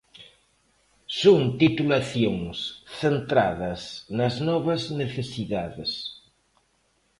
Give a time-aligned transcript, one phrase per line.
[1.21, 2.57] Son titulacións
[3.01, 3.81] centradas
[4.17, 5.91] nas novas necesidades.